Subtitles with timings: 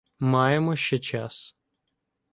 [0.19, 1.55] —Маємо ще час.